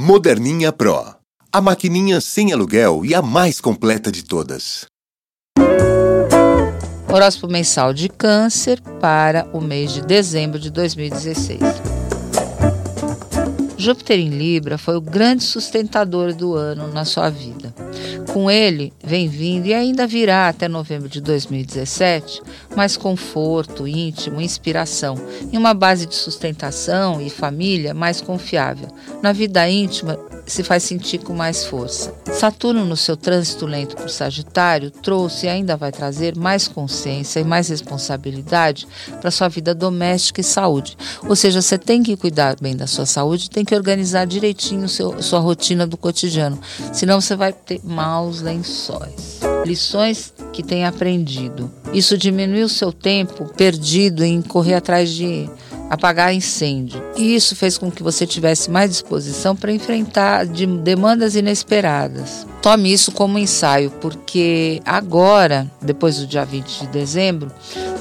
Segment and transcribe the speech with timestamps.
[0.00, 1.16] Moderninha Pro.
[1.52, 4.86] A maquininha sem aluguel e a mais completa de todas.
[7.12, 11.58] Horóscopo mensal de Câncer para o mês de dezembro de 2016.
[13.78, 17.72] Júpiter em Libra foi o grande sustentador do ano na sua vida.
[18.32, 22.42] Com ele, vem vindo e ainda virá até novembro de 2017
[22.74, 25.14] mais conforto, íntimo, inspiração
[25.52, 28.88] e uma base de sustentação e família mais confiável.
[29.22, 30.18] Na vida íntima,
[30.48, 32.14] se faz sentir com mais força.
[32.32, 37.44] Saturno, no seu trânsito lento por Sagitário, trouxe e ainda vai trazer mais consciência e
[37.44, 38.88] mais responsabilidade
[39.20, 40.96] para sua vida doméstica e saúde.
[41.26, 45.22] Ou seja, você tem que cuidar bem da sua saúde, tem que organizar direitinho seu,
[45.22, 46.58] sua rotina do cotidiano,
[46.92, 49.40] senão você vai ter maus lençóis.
[49.64, 51.70] Lições que tem aprendido.
[51.92, 55.48] Isso diminui o seu tempo perdido em correr atrás de
[55.88, 57.02] apagar incêndio.
[57.16, 62.46] E isso fez com que você tivesse mais disposição para enfrentar de demandas inesperadas.
[62.68, 67.50] Tome isso como ensaio, porque agora, depois do dia 20 de dezembro,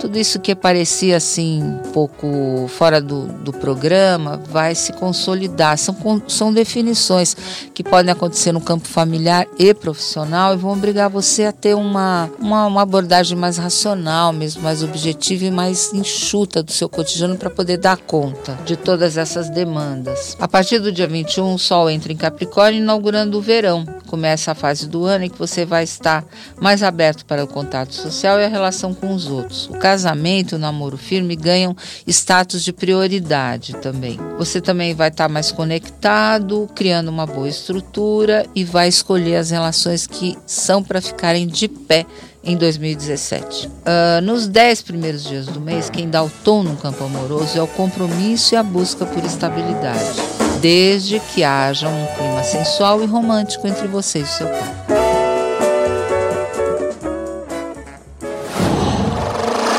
[0.00, 5.76] tudo isso que parecia assim um pouco fora do, do programa vai se consolidar.
[5.78, 5.96] São,
[6.28, 7.36] são definições
[7.74, 12.30] que podem acontecer no campo familiar e profissional e vão obrigar você a ter uma,
[12.38, 17.50] uma, uma abordagem mais racional, mesmo mais objetiva e mais enxuta do seu cotidiano para
[17.50, 20.36] poder dar conta de todas essas demandas.
[20.38, 23.84] A partir do dia 21, o Sol entra em Capricórnio, inaugurando o verão.
[24.12, 26.22] Começa a fase do ano em que você vai estar
[26.60, 29.70] mais aberto para o contato social e a relação com os outros.
[29.70, 31.74] O casamento e o namoro firme ganham
[32.06, 34.20] status de prioridade também.
[34.36, 40.06] Você também vai estar mais conectado, criando uma boa estrutura e vai escolher as relações
[40.06, 42.04] que são para ficarem de pé
[42.44, 43.66] em 2017.
[43.66, 47.56] Uh, ah, nos dez primeiros dias do mês, quem dá o tom no campo amoroso
[47.56, 50.20] é o compromisso e a busca por estabilidade,
[50.62, 54.74] desde que haja um clima sensual e romântico entre você e seu pai.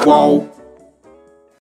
[0.04, 0.44] Qual